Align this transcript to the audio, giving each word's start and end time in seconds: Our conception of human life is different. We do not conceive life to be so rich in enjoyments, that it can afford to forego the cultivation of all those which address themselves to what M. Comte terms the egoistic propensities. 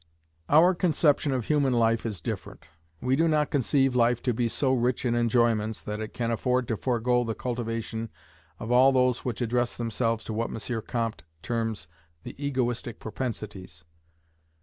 Our 0.49 0.73
conception 0.73 1.31
of 1.31 1.45
human 1.45 1.73
life 1.73 2.07
is 2.07 2.21
different. 2.21 2.65
We 3.01 3.15
do 3.15 3.27
not 3.27 3.51
conceive 3.51 3.93
life 3.95 4.19
to 4.23 4.33
be 4.33 4.47
so 4.47 4.73
rich 4.73 5.05
in 5.05 5.13
enjoyments, 5.13 5.79
that 5.83 5.99
it 5.99 6.11
can 6.11 6.31
afford 6.31 6.67
to 6.69 6.75
forego 6.75 7.23
the 7.23 7.35
cultivation 7.35 8.09
of 8.57 8.71
all 8.71 8.91
those 8.91 9.23
which 9.23 9.41
address 9.41 9.75
themselves 9.77 10.23
to 10.23 10.33
what 10.33 10.49
M. 10.49 10.81
Comte 10.87 11.21
terms 11.43 11.87
the 12.23 12.33
egoistic 12.43 12.97
propensities. 12.97 13.83